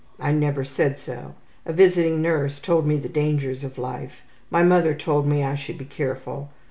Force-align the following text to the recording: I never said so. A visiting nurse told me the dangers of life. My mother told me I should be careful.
I 0.19 0.31
never 0.31 0.63
said 0.65 0.97
so. 0.97 1.35
A 1.63 1.71
visiting 1.71 2.23
nurse 2.23 2.57
told 2.57 2.87
me 2.87 2.97
the 2.97 3.07
dangers 3.07 3.63
of 3.63 3.77
life. 3.77 4.23
My 4.49 4.63
mother 4.63 4.95
told 4.95 5.27
me 5.27 5.43
I 5.43 5.53
should 5.53 5.77
be 5.77 5.85
careful. 5.85 6.49